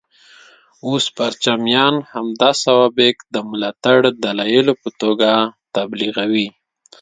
اوس 0.87 1.05
پرچمیان 1.17 1.95
همدا 2.13 2.49
سوابق 2.63 3.15
د 3.33 3.35
ملاتړ 3.49 3.97
دلایلو 4.23 4.73
په 4.81 4.89
توګه 5.01 5.29
تبلیغوي. 5.75 6.47